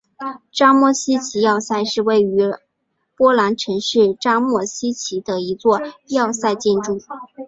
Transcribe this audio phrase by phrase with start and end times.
[0.51, 2.35] 扎莫希奇要塞是位于
[3.15, 6.97] 波兰城市扎莫希奇的一座要塞建筑。